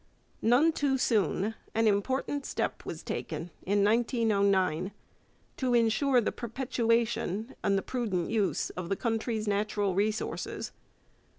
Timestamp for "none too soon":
0.41-1.53